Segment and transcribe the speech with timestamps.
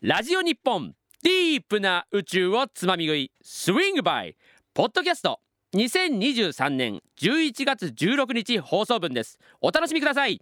[0.00, 4.36] ラジオ日本ディープな宇宙をつまみ食いスイングバイ
[4.72, 5.40] ポッドキャスト
[5.74, 9.40] 2023年11月16日放送分です。
[9.60, 10.40] お楽しみください。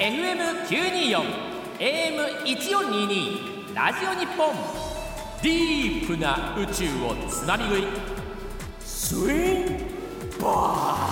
[0.00, 1.22] FM924
[1.78, 4.52] AM1422 ラジオ日本
[5.44, 7.84] ディープな宇宙をつまみ食い。
[8.80, 9.78] スイン
[10.38, 11.06] グバ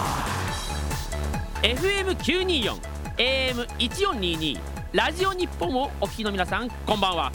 [1.62, 1.68] イ。
[1.68, 7.32] FM924 AM1422 ラジオ日本をお聞きの皆さんこんばんは。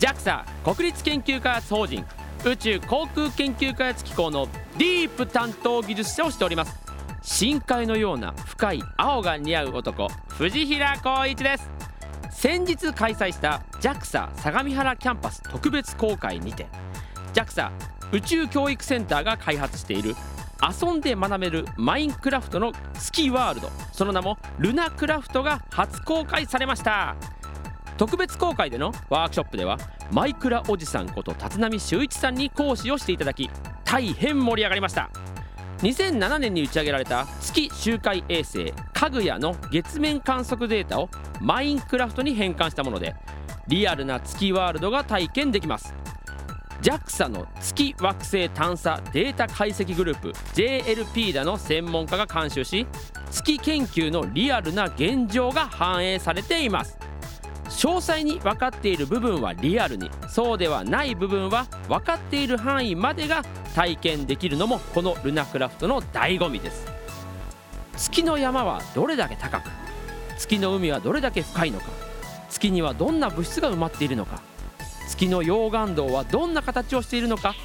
[0.00, 2.04] JAXA 国立研究開発法人
[2.44, 4.48] 宇宙航空研究開発機構の
[4.78, 6.76] ディープ担当技術者をしております。
[7.22, 11.70] 深海のような深い青が似合う男藤平光一です。
[12.32, 16.66] 先日開催した JAXA 相模原キャンパス特別公開にて
[17.32, 17.70] JAXA
[18.10, 20.16] 宇宙教育センターが開発している
[20.60, 23.70] 遊んで学べるマインクラフトの月ワールド。
[23.92, 27.16] その名もルナクラフトが初公開されました。
[27.96, 29.78] 特別公開でのワークショップでは
[30.12, 33.50] マイクラおじさんこと立浪修一さんに講師をしていただき
[33.84, 35.10] 大変盛り上がりました。
[35.78, 41.08] 2007年に打ち上げられた月周回衛星かぐやの月面観測データを
[41.40, 43.14] マインクラフトに変換したもので
[43.68, 45.94] リアルな月ワールドが体験できます。
[46.82, 52.86] JAXA の月惑星探査データ解析グループ JLP だの専門家が監修し
[53.30, 56.98] 月研究のリアルな現状が反映されています。
[57.68, 63.42] 詳細に分かっている部分はリアルにそうではない部分は分かっている範囲までが
[63.74, 66.86] 体験できるのもこのルナクラフトの醍醐味です。
[67.98, 69.68] 月の山はどれだけ高く
[70.38, 71.86] 月の海はどれだけ深いのか
[72.48, 74.40] 月にはどんな物質が埋まっているのか
[75.18, 77.56] 月の溶岩洞はどんな形をしているのか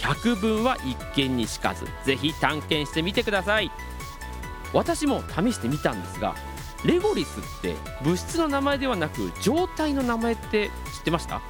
[0.00, 3.72] 百聞は一見にしかずぜひ探検してみてください。
[4.72, 6.36] 私も試してみたんですが
[6.84, 11.42] レゴリスって物質の名前ではなく状態の名前って知ってました？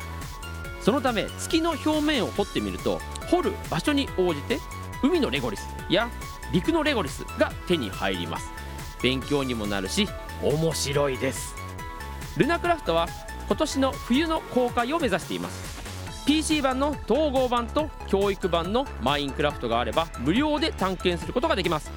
[0.81, 2.99] そのため月の表面を掘ってみると
[3.31, 4.59] 掘る場所に応じて
[5.03, 6.09] 海のレゴリスや
[6.55, 8.51] 陸のレゴリスが手に入ります。
[9.03, 10.09] 勉強にもなるし
[10.43, 11.55] 面白いです。
[12.39, 13.07] ルナクラフトは
[13.51, 16.25] 今年の冬の公開を目指しています。
[16.25, 21.91] PC 版の統合版と教育版のマインクラフトがあれば無料で探検することができます。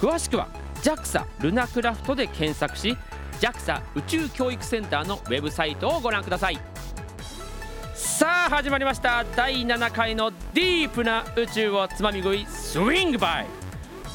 [0.00, 0.48] 詳しくは
[0.82, 2.96] JAXA ルナクラフトで検索し
[3.40, 6.58] JAXA 宇宙教育センターのウェブサイトをご覧ください。
[7.94, 9.24] さあ始まりました。
[9.36, 13.46] 第7回のディープな宇宙をつまみ食いスイングバイ。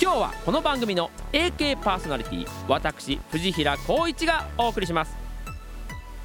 [0.01, 5.24] 今日はこの番組の AK パーソナリティ私藤平光一がお送りします。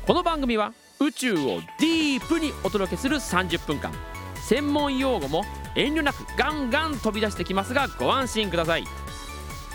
[0.07, 3.93] この番組は宇宙をディープにお届けする30分間
[4.43, 5.45] 専門用語も
[5.77, 8.85] 遠慮なくガンガン飛び出してきますがご安心ください。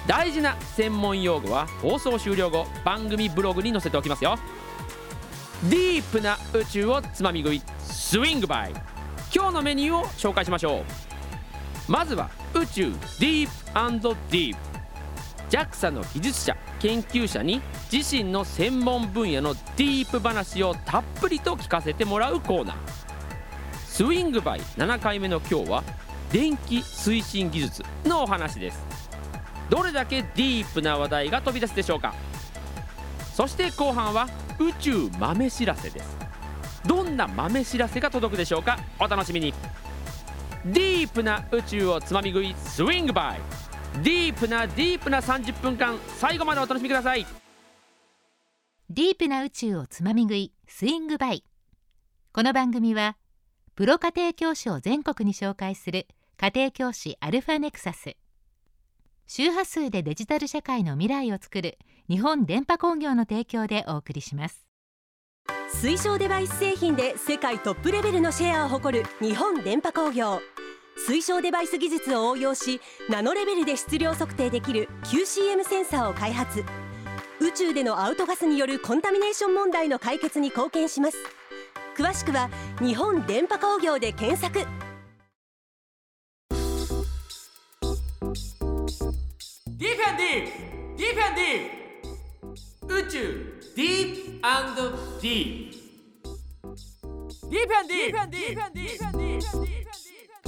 [0.07, 4.37] 大事な専門用語は放送終了後番組ブログに載せておきますよ。
[5.69, 8.73] ディープな宇宙をつまみ食いスイングバイ。
[9.33, 10.83] 今日のメニューを紹介しましょ
[11.87, 11.91] う。
[11.91, 14.74] まずは宇宙ディープディープ。
[15.49, 17.61] JAXA の技術者研究者に
[17.91, 22.75] 自身の専門分野のディープ話をたっぷりと聞かせてもらうコーナー。
[23.85, 25.83] スイングバイ7回目の今日は
[26.31, 28.83] 電気推進技術のお話です。
[29.69, 32.13] どれだけディープな話題が飛び出すでしょうか。
[33.33, 34.27] そして後半は
[34.59, 36.17] 宇宙豆知らせです。
[36.85, 38.79] どんな豆知らせが届くでしょうか。
[38.99, 39.53] お楽しみに。
[40.65, 43.54] ディープな宇宙をつまみ食いスイングバイ。
[44.03, 47.25] ディープなディープな30分間最後までお楽しみください。
[48.89, 51.43] ディープな宇宙をつまみ食いスイングバイ。
[52.33, 53.15] この番組は
[53.75, 56.07] プロ家庭教師を全国に紹介する
[56.37, 58.17] 家庭教師アルファネクサス。
[59.27, 61.77] 周波数でデジタル社会の未来を作る
[62.09, 64.67] 日本電波工業の提供でお送りします。
[65.73, 70.41] 水晶デバイス製品で世界トップレベルのシェアを誇る日本電波工業
[70.95, 72.79] 推奨デバイス技術を応用し
[73.09, 76.63] ナノレベルで質量測定できる QCM センサーを開発。
[77.41, 81.17] 宇宙でのアウトガスによるコンタミネーション問題の解決に貢献します。
[81.97, 82.49] 詳しくは
[82.79, 84.59] 日本電波工業で検索。
[89.77, 94.45] ディフェンディーディフェンディー宇宙ディー
[94.75, 94.81] プ
[95.21, 95.75] ディー。
[97.41, 99.74] プディフェンディーディフェンディーディフェンディー。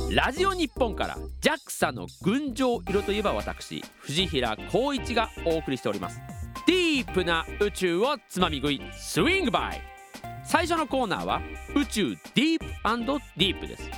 [0.09, 6.21] ラジオ日本から JAXA の群青色といえば私藤平光一がお送りしております。
[6.65, 9.81] ディープな宇宙をつまみ食いスイングバイ。
[10.45, 11.41] 最初のコーナーは
[11.75, 12.65] 宇宙ディープ
[13.37, 13.89] ディープです。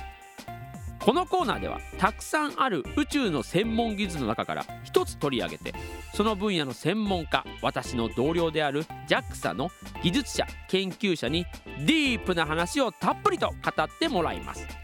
[0.98, 5.72] このコーナーではたくさんある宇宙の専門技術の中から一つ取り上げて
[6.12, 9.70] その分野の専門家私の同僚である JAXA の
[10.02, 11.46] 技術者研究者に
[11.86, 14.79] ディープな話をたっぷりと語ってもらいます。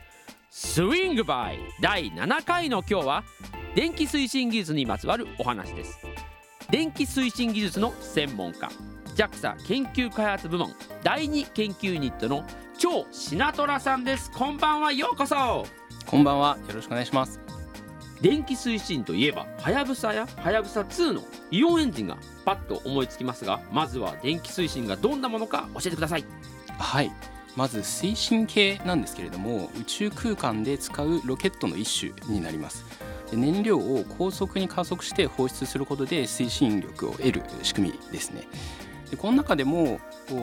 [0.58, 3.24] スイングバイ第7回の今日は
[3.74, 5.98] 電気推進技術にまつわるお話です。
[6.70, 8.70] 電気推進技術の専門家
[9.16, 10.72] JAXA 研究開発部門
[11.02, 12.42] 第2研究ユニットの
[12.78, 14.30] 超シナトラさんです。
[14.30, 15.66] こんばんはようこそ。
[16.06, 17.38] こんばんはよろしくお願いします。
[18.22, 22.16] 電気推進といえばはやぶさやはやぶさ2のイオンエンジンが
[22.46, 26.24] パッと思いつきますがまずは電気推進がどんなものか教えてください。
[26.78, 27.12] はい
[27.56, 32.84] まず推進系なんですけれども宇宙空間で使うロケットの一種になります。
[33.32, 38.42] 燃料を高速に加速して放出することで推進力を得る仕組みですね。
[39.10, 39.98] でこの中でも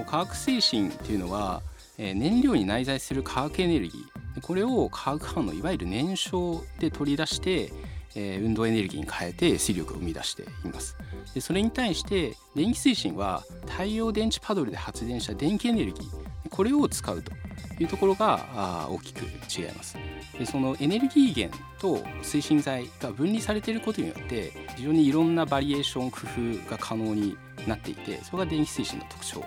[0.05, 1.61] 化学推進っていうのは
[1.97, 4.41] 燃料に内在する化学エネルギー。
[4.41, 7.71] これを化学反応いわゆる燃焼で取り出して、
[8.15, 10.97] 運動エネルギーに変えて水力を生み出しています。
[11.33, 16.22] でそれに対して電気推進は太陽電池パドルで発電した電気エネルギー
[16.53, 17.31] これを使うと
[17.79, 19.97] いうところが大きく違います。
[20.37, 27.35] でそのエネルギー源と推進剤が分離されていることによって非常にいろんなバリエーション工夫が可能に
[27.67, 29.43] なっていてそれが電気推進の特徴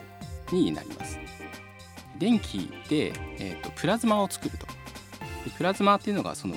[0.50, 1.18] になります。
[2.18, 4.66] 電気で、えーと、プラズマを作ると。
[5.56, 6.56] プラズマっていうのがその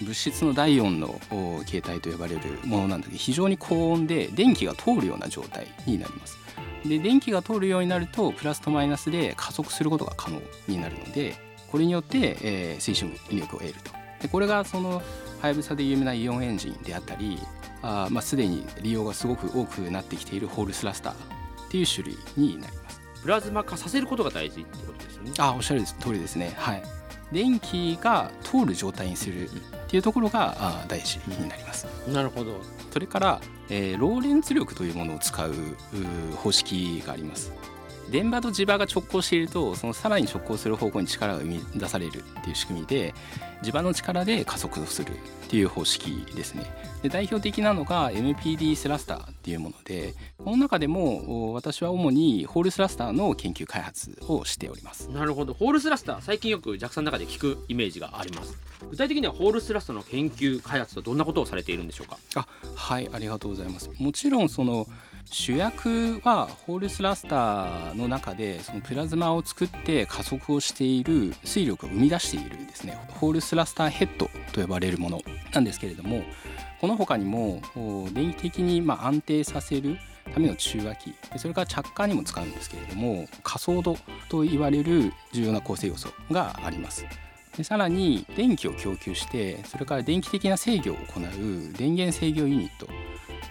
[0.00, 6.39] 物質の第4の形態と呼ばれるものなんだけど非常に高温で電気が通るような状態になります。
[6.84, 11.34] で電気が通るようになるとプラスとマイナスで加速することが可能になるので
[11.70, 13.92] これによって、えー、推進力を得ると
[14.22, 15.02] でこれがその
[15.40, 17.38] はやぶさで有名なイオンエンジンであったり
[17.82, 21.16] あ、まあ、すでに利用がすごく多くなってきているホールスラスターっ
[21.70, 25.32] ていう種類になりますプラズマ化させることが大事ってことですよね。
[25.38, 26.54] あおっしゃる通りですね。
[26.56, 26.82] はい。
[27.32, 29.50] 電気が通る状態にするっ
[29.88, 31.86] ていうところがあ大事になります。
[32.08, 32.60] なるほど。
[32.90, 35.54] それから、えー、ローレンツ力というものを使う
[36.36, 37.52] 方式があります。
[38.10, 43.14] 電場と磁場が直行しているとそのさらに直行する方向に力が生み出されるっていう仕組みで
[43.62, 45.16] 磁場の力で加速するっ
[45.48, 46.64] ていう方式ですね。
[47.02, 55.08] で代表的なのが MPD スラスターっていうものでこの中でも私は主にホールスラスターの研究開発をしております。
[55.10, 55.54] なるほど。
[55.54, 58.56] ホールスラスター最近よく JAXA の中で聞くイメージがあります。
[58.90, 62.18] 具体的にはホールスラスターの研究開発とどんなことをされているんでしょうか？
[62.34, 63.90] あはいありがとうございます。
[63.98, 64.86] もちろんその
[65.32, 72.98] 主役はホールスラスターの中でそのプラズマを作って加速をしている水力を生み出しているですね。
[73.10, 75.22] ホールスラスターヘッドと呼ばれるもの
[75.52, 76.24] なんですけれども
[76.80, 77.62] この他にも
[78.12, 79.98] 電気的にま安定させる
[80.34, 83.96] ための中和機それから着火にも使うんですけれども加速度
[84.28, 87.04] と言われる重要な構成要素があります。
[87.56, 92.88] でさらに電気を供給してそれから電気的な制御を行う電源制御ユニット。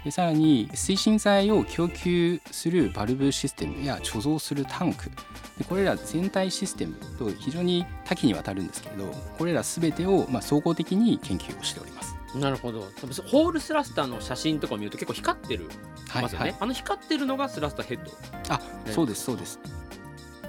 [0.03, 5.09] でさらに推進剤を供給するバルブシステムや貯蔵するタンク。
[5.57, 12.15] でこれら全体システムと非常に多岐にわたるんですけれどこれら全てをま総合的に研究をしております。
[12.35, 12.81] なるほど。
[13.25, 15.67] ホールスラスターの写真とかを見ると結構光ってる、
[16.09, 18.11] はい、ますよね、はい、あの光ってるのがスラスターヘッド。
[18.49, 19.59] あ、そうですそうです。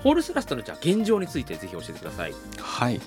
[0.02, 2.34] ホールスラスターのじゃあ現状についてぜひ教えてください。
[2.58, 3.00] はい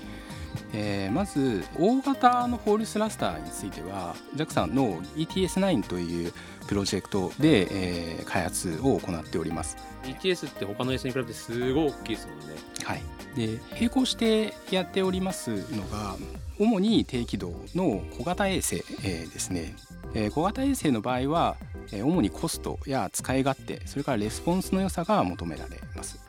[0.74, 6.34] えー、まず大型のホールスラスターについては JAXA の ETS9 という
[6.68, 9.78] プロジェクトで、えー、開発を行っております。
[10.04, 12.46] ETS って他の S に比べてすごい大きいですもんね。
[12.84, 13.02] はい。
[13.36, 16.16] で並行してやっておりますのが
[16.60, 19.76] 主に低軌道の小型衛星、えー、ですね、
[20.14, 21.58] えー、小型衛星の場合は、
[21.92, 26.20] えー、主にコストや使い勝手それからレスポンスの良さが求められます。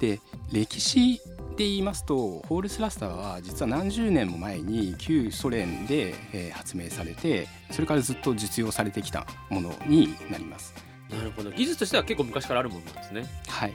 [0.00, 0.20] で
[0.52, 1.20] 歴史
[1.56, 10.74] で言いますとホールスラスターは実は何十年も前に旧ソ連で、え発明されてそれからずっと実用されてきたものになります。
[11.10, 13.24] なるほど技術としては結構昔からあるものなんですね。
[13.48, 13.74] はい、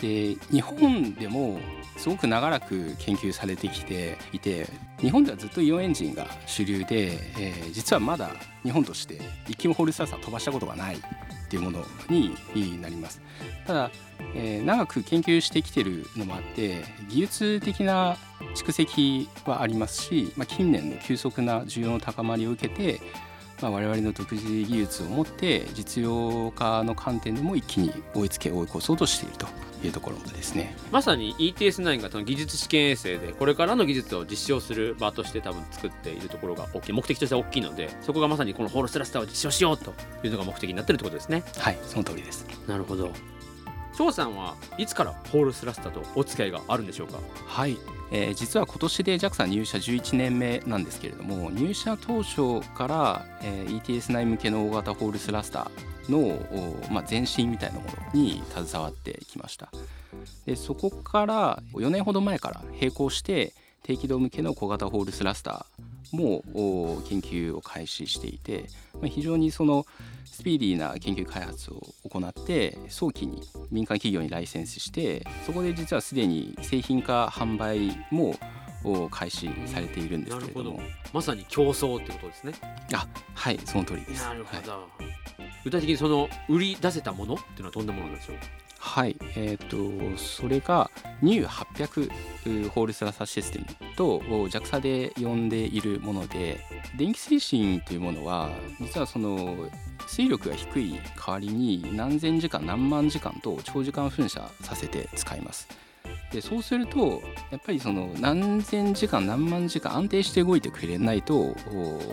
[0.00, 1.60] で日本でも
[1.96, 4.66] すごく長らく研究されてきていて
[4.98, 8.30] 日本ではずっとイオンエンジンが主流で、えー、実はまだ
[8.62, 10.98] 日本として一機もホールスラスター飛ばしたことがない
[11.50, 13.20] っていうものになります。
[13.66, 13.90] ただ
[14.34, 18.16] えー、長く研究してきてるのもあって技術的な
[18.54, 23.00] 蓄積はありますし、まあ、近年の急速な需要の高まりを受けて、
[23.60, 29.46] まあ、我々の独自技術を持って実用化の観点でも一気に追いつけ追い越そうとしていると
[29.84, 30.76] いうところですね。
[30.90, 39.92] まさに ETS9 がその技術試験衛星でこれからの技術を実証する場として多分作っているところが大きい目的としては大きいのでそこがまさにこのホールスラスターを実証しようと
[40.24, 41.42] いうのが目的になってるってことですね。
[41.58, 42.46] はいその通りです。
[42.66, 43.12] なるほど。
[43.96, 47.18] 張さんはいつからホールスラスターとお付き合いがあるんでしょうか？
[47.46, 47.76] はい、
[48.12, 56.40] えー、実は今年で JAXA 入社11年目なんですけれども入社当初から、えー、ETS 内向けの大型ホールスラスターの、
[56.90, 59.70] まあ、前身みたいなものに携わってきました。
[60.44, 66.42] でそこから4年ほど前から並行して低軌道向けの小型ホールスラスターも
[67.08, 69.86] 研究を開始していて、まあ、非常にその
[70.24, 78.36] スピーディーな研究開発を行って早期に民間企業にライセンスしてそこで実はすでに製品化販売も
[79.10, 80.80] 開始されているんですけれども。
[81.12, 82.52] まさに競争ってことですね。
[82.94, 84.24] あはいその通りです。
[84.24, 88.36] なるほど、はい、具体的にその売り出せたものっていうのはどんなものなんでしょう？
[88.82, 90.90] はいえーと、それが
[91.22, 96.60] NU800 ホールスラサシステムと JAXA で呼んでいるもので
[96.96, 98.48] 電気推進というものは
[98.80, 99.68] 実はその
[100.08, 105.68] 水力が低い代わりに何千時間何万時間と長時間噴射させて使います。
[106.32, 111.54] でそうするとやっぱりその何千時間何万時間安定して動いてくれないと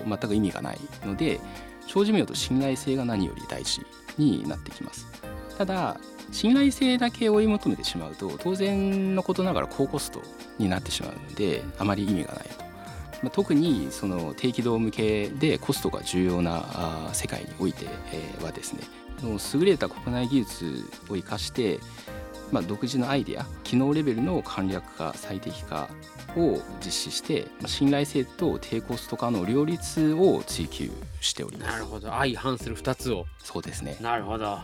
[0.06, 1.40] 全く意味がないので
[1.88, 3.82] 長寿命と信頼性が何より大事
[4.18, 5.08] になってきます。
[5.58, 5.98] ただ
[6.32, 10.22] 信頼性だけ追い求めてしまうと当然のことながら高コスト
[10.58, 12.68] になってしまうのであまり意味がないと。
[13.24, 17.88] まあ、特にその低軌道向けでコストが重要な世界において、
[18.44, 18.82] はですね
[19.24, 21.80] 優れた国内技術を生かして、
[22.52, 25.90] まあ、独自のアイデア機能レベルの簡略化最適化
[26.36, 31.72] を実施して信頼性と低コスト化の両立を追求しております。
[31.72, 32.10] なるほど。
[32.10, 33.26] 相反する2つを。
[33.44, 33.98] そうですね。
[34.02, 34.60] なるほど。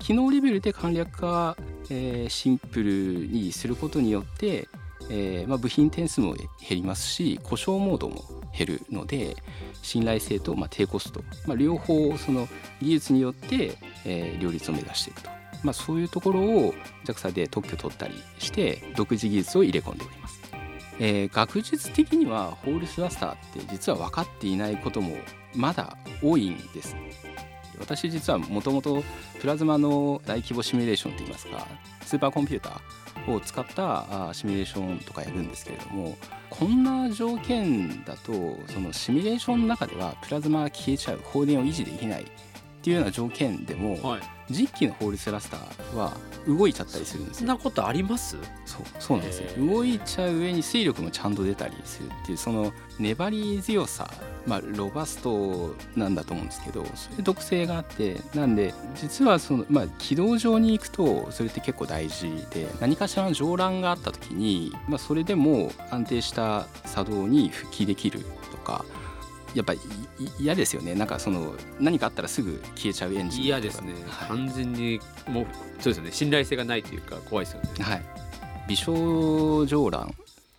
[0.00, 1.56] 機能レベルで簡略化、
[1.90, 4.68] えー、シンプルにすることによって、
[5.10, 8.22] えーまあ、部品点数も減りますし故障モードも
[8.56, 9.36] 減るので
[9.82, 12.48] 信頼性と、まあ、低コスト、まあ、両方その
[12.80, 15.30] 技術によって、えー、両立を目指していくと、
[15.64, 20.44] まあ、そういうところを JAXA で特許取ったりして独自技術を入れ込んでおります。
[21.00, 25.16] えー、学術的にはホールスラスターって実は分かっていないことも
[25.54, 26.96] まだ多いんです
[27.80, 29.02] 私実はもともと
[29.40, 31.66] プラズマの大規模シミュレーションといいますか
[32.06, 36.16] スーパーコンピューターを使ったシミュレーションとかやるんですけれども
[36.50, 38.32] こんな条件だと
[38.72, 42.26] そのシミュレーションの中ではプラズマが消えちゃう放電を維持できないっ
[42.82, 44.20] ていうような条件でも、はい、
[44.50, 46.12] 実機のホールスラスターは
[46.46, 47.38] 動いちゃったりするんですよ。
[47.40, 48.36] そんなことあります？
[48.66, 49.66] そうそうなんですよ。
[49.66, 54.10] 動いちゃう上に水力もちゃんと出たりするっていうその粘り強さ
[54.46, 68.20] まあロバストなんだと思うんですけどそういう特性があってなんで実はそのまあ軌道上に行くとそれって結構大事で何かしらの上乱があった時にまあそれでも安定した作動に復帰できる
[68.50, 68.84] とか
[69.54, 69.80] やっぱり
[70.38, 70.94] 嫌ですよね。
[70.94, 75.46] なんかその何かあったらすぐ消えちゃうエンジン嫌ですね、はい、完全にもう
[75.80, 76.12] そうですよね。
[76.12, 77.68] 信頼性がないというか怖いですよね。
[77.80, 78.02] はい。
[78.68, 80.14] 微小上乱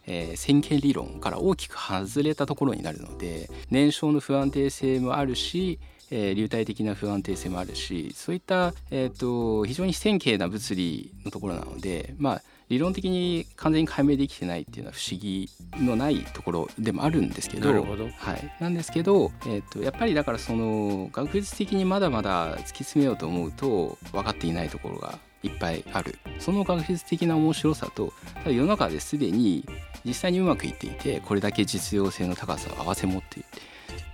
[0.08, 5.80] えー、線形理論から大きく外れたところになるので燃焼の不安定性もあるし、
[6.12, 17.70] えー、流体的な不安定性もあるしそういった、えーと、非常に線形な物理のところなのでまあ理論的に完全に解明できてないっていうのは不思議のないところでもあるんですけど
[18.18, 26.18] はい、なんですけど、えーと、やっぱりだからその学術的にまだまだ突き詰めようと思うと分かっていないところがいっぱいある。
[26.40, 29.66] その学術的な面白さとただ世の中ですでに
[30.04, 33.50] 実際にうまくいっていてこれだけ実用性の高さを併せ持っていて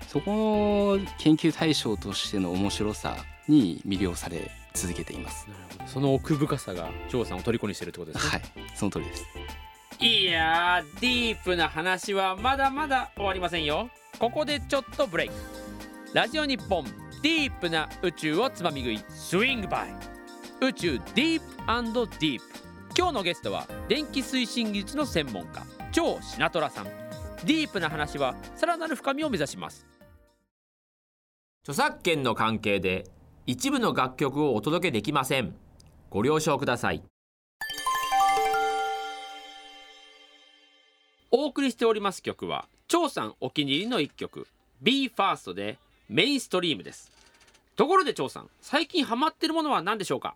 [0.08, 3.16] そこの研究対象としての面白さ
[3.48, 5.48] に魅了され続けています。
[5.86, 8.32] その奥深さが張さんを虜にしてるってことですね。
[8.32, 8.42] はい。
[8.76, 9.26] その通りです。
[10.00, 13.90] いやディープな話はまだまだ終わりませんよ。
[14.18, 15.34] ここでちょっとブレイク。
[16.14, 16.86] ラジオ日本
[17.22, 19.94] ディープな宇宙をつまみ食いスイングバイ。
[20.66, 21.46] 宇宙ディープ
[22.20, 22.46] ディープ。
[22.98, 26.86] 今日のゲストは電気推進技術の専門家超シナトラさん。
[27.46, 29.86] ディープな話はさらなる深みを目指します。
[31.64, 33.06] 著作権の関係で
[33.52, 35.54] 一部の楽曲をお届けできません。
[36.10, 37.04] ご了承ください。
[41.32, 44.48] お送りしております曲は張さんお気に入りの一曲
[44.82, 45.78] BE:FIRST で
[46.08, 47.12] メインストリームです。
[47.76, 50.34] ところで張さん最近ハマってるものは何でしょうか？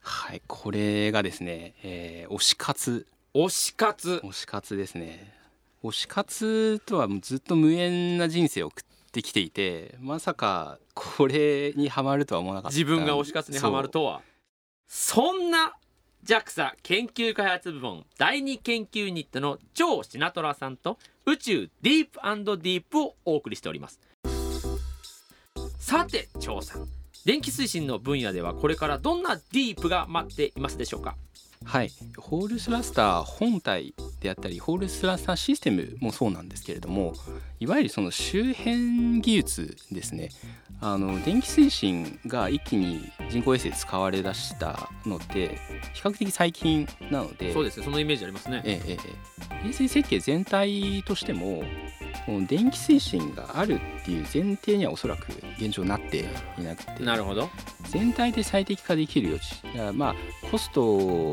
[0.00, 3.06] はいこれがですね、えー、推し活。
[3.34, 4.22] 推し活。
[4.24, 5.30] 推し活ですね。
[5.84, 8.84] 推し活とはずっと無縁な人生を送っ
[9.16, 12.76] てきていてまさかこれにはまるとは思わなかった。
[12.76, 14.20] 自分が推し活にはまるとは。
[14.86, 15.72] そんな
[16.24, 22.20] JAXA 研究開発部門第2研究ユニットの超シナトラさんと宇宙ディープ
[22.62, 24.00] ディープをお送りしております。
[25.78, 26.86] さて張さん。
[27.24, 31.16] 電気推進の分野ではこれからどんなディープが待っていますでしょうか？
[31.64, 37.14] はい、ホールスラスター本体であったりホールスラスターシステムもそうなんですけれども
[37.58, 40.30] いわゆるその周辺技術ですね。
[40.80, 45.58] あの電気推進が一気に人工衛星で使われだしたのって
[45.94, 47.84] 比較的最近なのでそうですね。
[47.84, 48.62] そのイメージありますね。
[48.64, 48.98] えええ
[49.64, 51.64] え、衛星設計全体としても
[52.26, 56.26] この電気推進があるっていう前提にはおそらく現状なって
[56.58, 57.02] いなくて。
[57.02, 57.48] なるほど
[57.90, 59.62] 全体で最適化できる余地。
[59.62, 60.14] だからまあ
[60.50, 60.82] コスト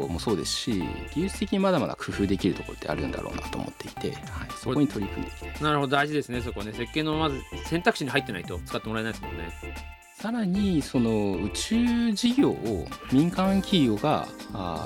[0.07, 0.83] もそうですし
[1.13, 5.63] 技術的にまだまだ工夫できるところってあるんだろうなと思っていて、はい、そこに取り組んでいきたい。
[5.63, 5.95] なるほど。
[5.95, 6.73] 大事ですねそこね。
[6.73, 9.49] 設計のまず選択肢に入ってないと使ってもらえないですもんね
[10.23, 14.25] さらにその宇宙事業を民間企業が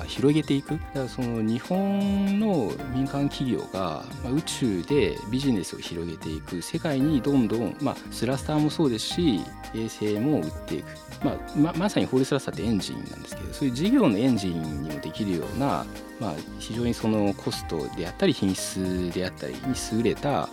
[0.07, 0.71] 広げていく。
[0.71, 4.03] だからその日本の民間企業が、
[4.33, 9.41] 宇宙でビジネスを広げていく世界にどんどん、まあ、スラスターもそうですし
[9.75, 10.87] 衛星も売っていく、
[11.23, 15.85] まあ、ままさにホールスラスターってエンジンなんですけどそういう事業のエンジンにもできるような、
[16.19, 19.59] まあ、非常にそのコストであったり品質であったりに
[19.93, 20.49] 優れた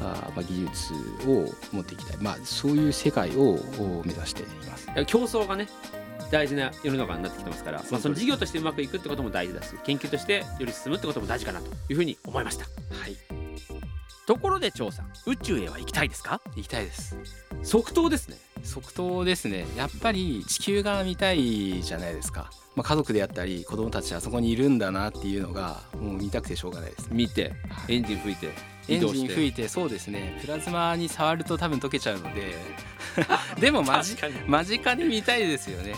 [0.00, 0.94] あまあ、技術
[1.28, 3.58] を持っていきたい、まあ、そういう世界を
[4.04, 4.86] 目指しています。
[5.06, 5.68] 競争がね
[6.30, 12.64] 大事な世の中になってきてますからまあ、その事業としてうまくいくってことも大事だし研究としてより進むってことも大事かなというふうに思いました。
[12.64, 13.16] はい。
[14.26, 16.40] ところで張さん宇宙へは行きたいですか？
[16.54, 17.16] 行きたいです。
[17.64, 18.36] 即答ですね。
[18.62, 19.66] 即答ですね。
[19.76, 27.96] やっぱり地球が見たいじゃないですか、まあ、家族であったり子供たちはそこにいるんだなっていうのがもう見たくてしょうがないです、見てはい。
[27.96, 28.50] エンジン吹いて
[28.90, 30.38] エンジン吹いてそうですね。
[30.40, 32.56] プラズマに触ると多分溶けちゃうので。
[33.60, 34.34] でも間近に。
[34.46, 35.94] 間近で見たいですよね。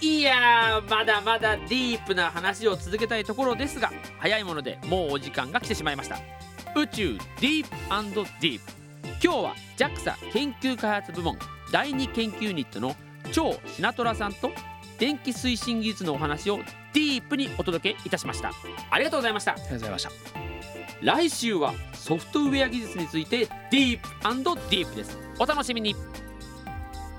[0.00, 6.18] いやーまだまだディープな話を続けたいところですが早いものでもうお時間が来てしまいました。
[6.76, 7.70] 宇宙ディープ
[8.40, 8.72] ディープ。
[9.22, 11.38] 今日は JAXA 研究開発部門
[11.72, 12.94] 第2研究ユニットの
[13.32, 14.50] 超シナトラさんと
[14.98, 16.58] 電気推進技術のお話を
[16.92, 18.52] ディープにお届けいたしました。
[18.90, 19.52] ありがとうございました。
[19.52, 20.53] ありがとうございました
[21.02, 24.08] 来週はソフトウェア技術についてディープ
[24.70, 25.18] ディープです。
[25.38, 25.94] お楽しみに。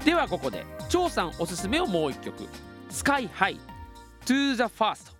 [0.04, 2.48] ではここで張さんおすすめをもう一曲。
[2.90, 3.60] スカイハイ
[4.26, 5.14] To the First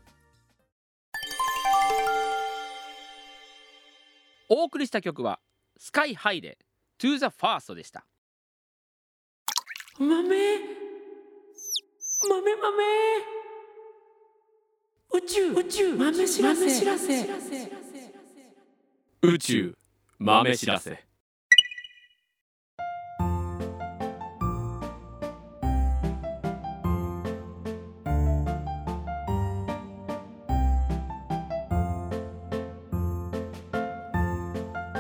[4.48, 5.40] お送りした曲は
[5.78, 6.58] スカイハイで
[7.00, 8.06] To the First でした。
[10.00, 10.16] 豆。
[12.30, 12.84] 豆豆。
[15.14, 15.52] 宇宙。
[15.54, 15.96] 宇宙。
[15.96, 16.80] 豆知らせ。
[16.80, 17.24] 知らせ
[19.28, 19.76] 宇宙
[20.20, 21.04] 豆知らせ。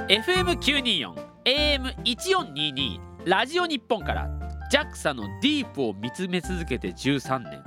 [0.09, 1.13] FM924
[1.45, 4.27] AM1422 ラジオ日本から
[4.71, 7.63] JAXA のディープを見つめ続けて13年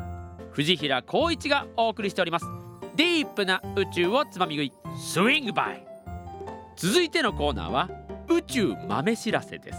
[0.51, 2.47] 藤平光一がお送りしております。
[2.97, 5.88] ディープな宇宙をつまみ食いスイングバイ。
[6.78, 7.90] 続いてのコーナーは
[8.28, 9.78] 宇宙豆知らせです。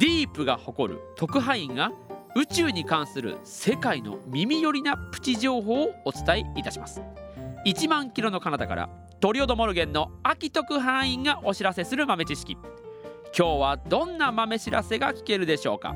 [0.00, 1.92] ディープが誇る特派員が
[2.34, 7.02] 宇宙に関する世界の耳寄りなプチ情報をお伝えいたします。
[7.66, 8.88] 1万キロの彼方から
[9.20, 12.56] トリオドモルゲンの秋特派員がお知らせする豆知識。
[13.36, 15.94] 今日はどんな豆知らせが聞けるでしょうか。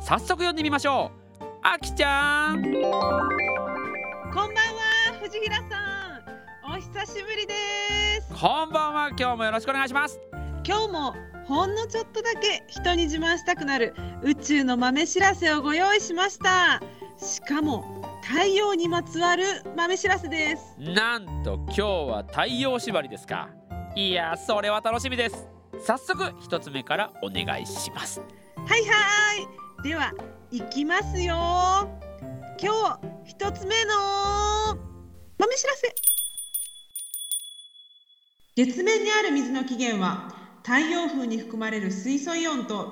[0.00, 1.44] 早速読んでみましょう。
[1.62, 2.62] 秋ちゃん。
[2.62, 4.52] こんばんは、
[5.20, 6.01] 藤平さん。
[6.72, 7.54] お久しぶりで
[8.22, 8.28] す。
[8.34, 10.18] こんばんは今日もよろしくお願いします
[10.66, 16.80] 今日もほんのちょっとだけ人に自慢したくなる宇宙の豆知らせをご用意しました。
[17.18, 19.44] しかも太陽にまつわる
[19.76, 20.62] 豆知らせです。
[20.78, 23.50] なんと今日は太陽縛りですか？
[23.94, 25.46] いやそれは楽しみです
[25.84, 28.24] 早速一つ目からお願いしますは
[28.78, 29.86] いはい。
[29.86, 30.14] では
[30.50, 31.34] 行きますよ。
[32.58, 34.74] 今日一つ目の
[35.38, 35.94] 豆知らせ。
[38.54, 40.26] 月面にある水の起源は
[40.62, 42.90] 太陽風に含まれる水素イオンと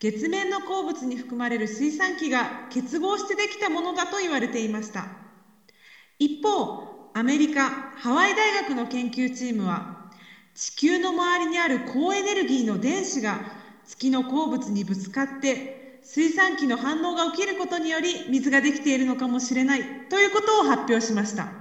[0.00, 5.12] 月面の鉱物に含まれる水産機が結合してできたものだと言われていました。
[6.18, 6.76] 一方
[7.12, 9.88] アメリカハワイ大学の研究チームは
[10.54, 13.44] 地球の周りにある高エネルギーの電子が
[13.84, 15.70] 月の鉱物にぶつかって
[16.02, 21.54] 水産機の反応が起きることにより水ができているのかもしれないということを発表しました。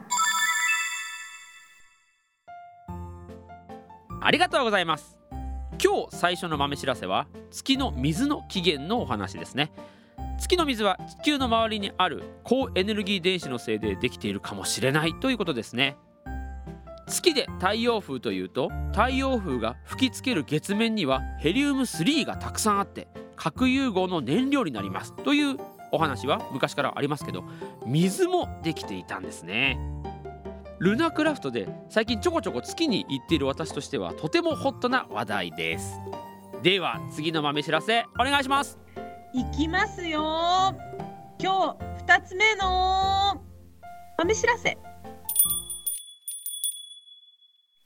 [4.26, 5.20] ありがとうございます。
[5.84, 9.72] 今日最初の豆知らせは月の水の起源のお話ですね。
[10.40, 15.96] 月の水は地球の周りにある高エネルギー電子のせいでできているかもしれないということですね。
[17.08, 25.58] 月で太陽風というと太陽風が吹きつける月面にはヘリウム3がたくさんあって核融合の燃料になりますという
[25.92, 27.44] お話は昔からありますけど
[27.86, 29.78] 水もできていたんですね。
[30.80, 36.00] ルナクラフトで最近ちょこちょこ月に行っている私としてはとてもホットな話題です。
[36.64, 38.78] では次の豆知らせお願いします。
[39.34, 40.76] いきますよ。
[41.40, 43.42] 今日2つ目の
[44.18, 44.78] 豆知らせ。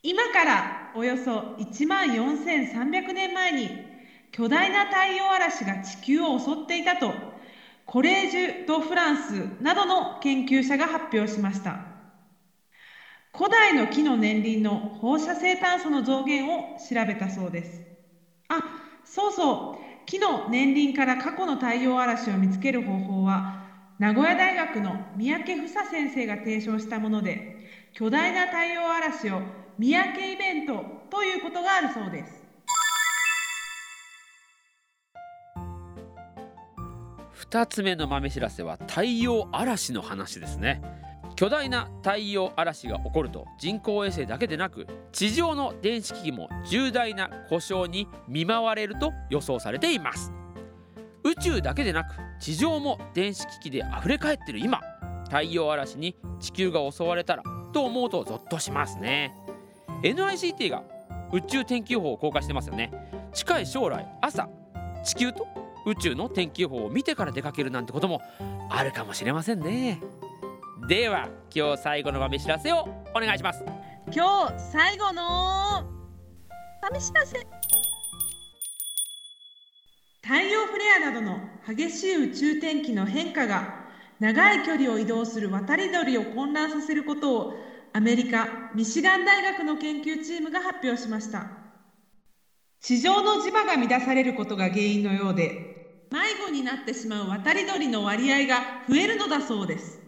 [0.02, 3.70] 今からおよそ1万4300年前に
[4.32, 7.14] 巨大な太陽嵐が地球を襲っていたと
[7.86, 11.89] コレージュ・ド・フランスなどの研究者が発表しました。
[13.40, 17.82] 古代の木の年輪の放射性炭素の増減を調べたそうです。
[18.50, 18.60] あ
[19.06, 20.06] そうそう。
[20.06, 23.64] 木の年輪から過去の太陽嵐を見つける方法は
[23.98, 27.56] 名古屋大学の三宅房先生が提唱したもので
[27.94, 29.42] 巨大な太陽嵐を
[29.78, 32.44] 三宅イベントということがあるそうです。
[37.50, 40.82] 2つ目の豆知らせは太陽嵐の話ですね。
[41.40, 50.34] 巨大な太陽嵐が起こると人工衛星だけでなく地上の電子機器も重大な故障に見舞われると予想されています。
[51.24, 52.10] 宇宙だけでなく
[52.42, 54.82] 地上も電子機器で溢れ返ってる今
[55.30, 59.34] 太陽嵐に地球が襲われたらと思うとゾッとしますね。
[60.04, 60.84] NICT が
[61.32, 62.92] 宇宙天気予報を公開してますよね。
[63.34, 64.50] 近い将来朝
[65.06, 65.48] 地球と
[65.86, 68.20] 宇宙の天気予報を見てから出かけるなんてことも
[68.70, 70.02] あるかもしれませんね。
[70.90, 72.80] では今日最後の豆知らせを
[73.16, 73.64] お願いします。
[74.12, 75.84] 今日最後の
[76.82, 77.38] 豆知らせ
[80.24, 83.86] 太陽フレアなどの激しい宇宙天気の変化が
[84.20, 87.54] 長い距離を移動する渡り鳥を混乱させることを
[87.94, 91.52] アメリカミシガン大学の研究チームが発表しました。
[92.82, 99.99] 地上の磁場が乱されることが原因のようで迷子になってしまう渡り鳥の割合が増えるのだそうです。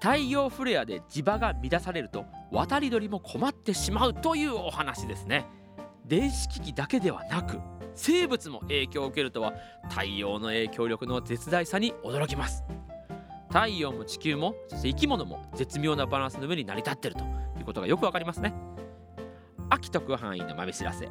[0.00, 5.46] 太陽フレアで磁場が乱されると渡り鳥も困ってしまうというお話ですね。
[6.06, 7.58] 電子機器だけではなく
[7.94, 9.52] 生物も影響を受けるとは
[9.90, 12.64] 太陽の影響力の絶大さに驚きます。
[13.48, 17.24] 太陽も地球もそして生き物も絶妙なバランスの上に成り立っていると
[17.58, 18.54] いうことがよくわかりますね。
[19.68, 21.10] 秋特範囲の豆知らせ。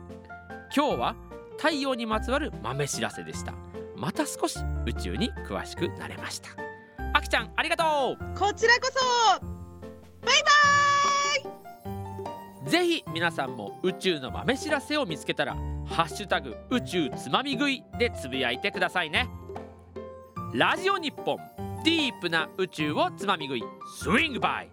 [0.75, 1.15] 今日は
[1.57, 3.53] 太陽にまつわる豆知らせでした。
[3.95, 6.68] また少し宇宙に詳しくなれました。
[7.13, 8.37] あきちゃんありがとう。
[8.37, 8.99] こちらこそ。
[10.25, 10.43] バイ
[12.63, 19.29] バぜひ皆さんも宇宙の豆知らせを見つけたらハッシュタグ宇宙つまみ食いでつぶやいてくださいね。
[20.53, 21.37] ラジオ日本
[21.83, 23.63] ディープな宇宙をつまみ食い
[23.97, 24.69] スイングバイ。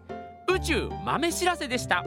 [0.52, 2.04] 宇宙豆知らせでした。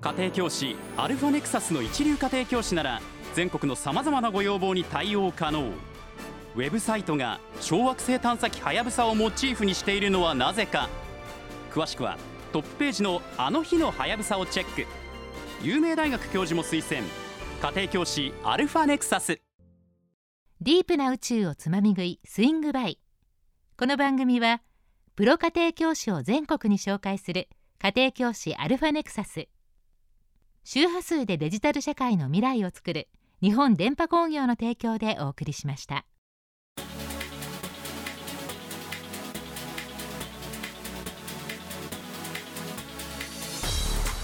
[0.00, 3.00] 家庭教師アルファネクサスの一流家庭教師なら
[3.34, 5.72] 全国のさまざまなご要望に対応可能
[6.58, 10.88] ウェブサイトが小惑星探査機はやぶさをモチーフにしているのはなぜか。
[11.70, 12.18] 詳しくは
[12.52, 14.84] トップページの「あの日のはやぶさ」をチェック。
[15.62, 17.08] 有名大学教授も推薦。
[17.62, 19.40] 家庭教師アルファネクサス。
[20.60, 22.98] ディープな宇宙をつまみ食いスイングバイ。
[23.76, 24.60] この番組は
[25.14, 29.46] プロ家庭教師を全国に紹介する家庭教師アルファネクサス。
[30.64, 33.08] 周波数でデジタル社会の未来をつくる
[33.40, 36.04] 日本電波工業の提供でお送りしました。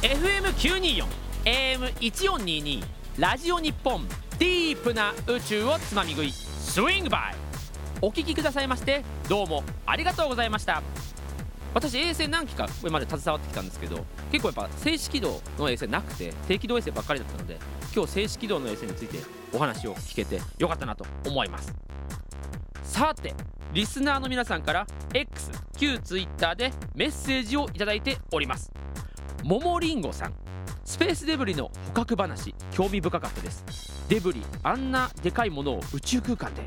[0.05, 1.07] FM924
[1.47, 2.85] AM1422
[3.17, 4.07] ラジオ日本
[4.39, 6.31] ディープな宇宙をつまみ食い。
[6.31, 7.35] スイングバイ
[8.03, 10.83] お聞きくださいましてどうもありがとうございました。
[11.73, 17.59] 私衛星何機かこれまで携わってきたんですけど結構やっぱ静止軌道の衛星なくて低軌道衛星ばっかりだったので
[17.95, 19.21] 今日静止軌道の衛星について
[19.55, 21.75] お話を聞けてよかったなと思います。
[22.83, 23.33] さて
[23.73, 28.71] リスナーの皆さんから X 旧 Twitter でメッセージをいただいております。
[29.45, 30.33] ももりんごさん。
[30.87, 33.63] スペースデブリの捕獲話興味深かったです。
[34.09, 36.63] デブリあんなでかいものを宇宙空間で。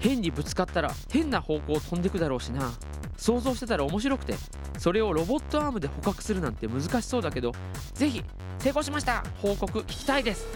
[0.00, 2.72] 変にぶつかったら変な方向を飛んでくだろうしな。
[3.16, 4.34] 想像してたら面白くて。
[4.76, 7.52] それをロボットアームで捕獲するなんて難しそうだけど
[7.94, 8.24] ぜひ
[8.58, 9.22] 成功しました。
[9.40, 10.48] 報告聞きたいです。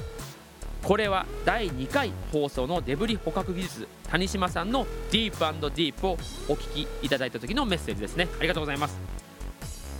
[0.82, 6.12] これは第2回放送のデブリ捕獲技術谷島さんのディープディープを
[6.48, 8.26] お聞きいただいた時のメッセージですね。
[8.40, 9.27] ありがとうございます。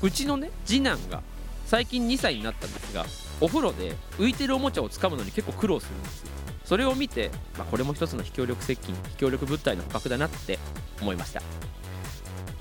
[0.03, 1.23] うちのね次男が
[1.67, 3.05] 最近2歳になったんですが
[3.41, 6.29] お風呂で浮いてるおもちゃを掴むのに結構苦労するんですよ。
[6.65, 10.59] それを見て、まあ、これも一つの非協力接近非協力物体の捕獲だなって
[11.01, 11.43] 思いました。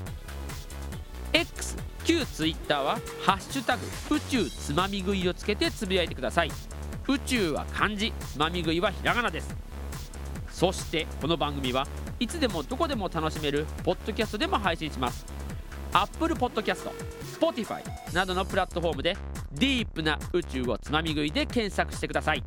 [1.33, 6.51] X 旧 Twitter は「ハッシュタグ宇宙つまみ食い」をつけてつぶやいてください。
[7.07, 9.55] 宇宙は漢字つまみ食いはひらがなです。
[10.51, 11.87] そしてこの番組は
[12.18, 15.25] いつでもどこでも楽しめるポッドキャストでも配信します。
[15.92, 16.88] Apple Podcast、
[17.38, 17.83] Spotify
[18.14, 19.16] などのプラットフォームで
[19.53, 22.44] ディープな宇宙をつまみ食いで検索してください。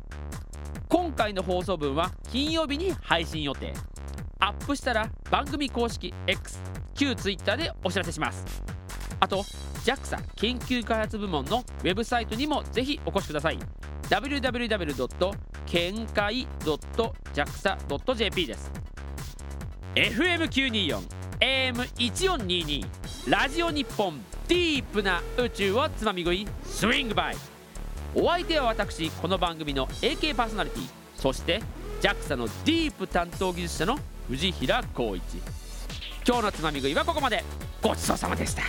[0.88, 3.74] 今回の放送分は金曜日に配信予定。
[4.38, 6.60] アップしたら番組公式 X
[6.94, 8.44] 旧 Twitter でお知らせします。
[9.20, 9.44] あと
[9.84, 13.58] JAXA 研究開発部門のウェブサイトにもぜひお越しください。
[14.08, 15.32] www.
[15.66, 16.46] 見解
[17.34, 18.70] .jaxa.jp です。
[19.94, 27.36] FM924 AM1422 ラジオ日本ディープな宇宙をつまみ食いスイングバイ。
[28.14, 31.62] お相手は私この番組の AK パーソナリティそして
[32.02, 35.22] JAXA のディープ担当技術者の藤平浩一。
[36.28, 37.42] 今日のつまみ食いはここまで。
[37.80, 38.62] ごちそうさまでした。